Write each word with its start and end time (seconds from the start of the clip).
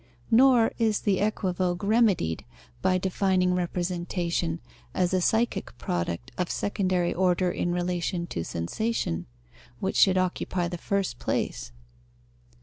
Nor 0.31 0.71
is 0.79 1.01
the 1.01 1.19
equivoque 1.19 1.83
remedied 1.83 2.43
by 2.81 2.97
defining 2.97 3.53
representation 3.53 4.59
as 4.95 5.13
a 5.13 5.21
psychic 5.21 5.77
product 5.77 6.31
of 6.39 6.49
secondary 6.49 7.13
order 7.13 7.51
in 7.51 7.71
relation 7.71 8.25
to 8.25 8.43
sensation, 8.43 9.27
which 9.79 9.95
should 9.95 10.17
occupy 10.17 10.67
the 10.67 10.79
first 10.79 11.19
place. 11.19 11.71